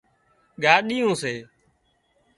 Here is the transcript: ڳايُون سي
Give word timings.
ڳايُون 0.63 1.11
سي 1.21 1.33